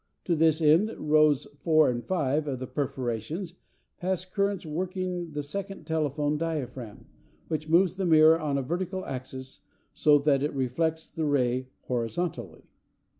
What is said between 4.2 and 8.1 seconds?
currents working the second telephone diaphragm, which moves the